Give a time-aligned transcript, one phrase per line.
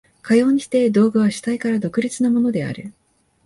[0.23, 2.91] かようにして道具は主体から独立なものである。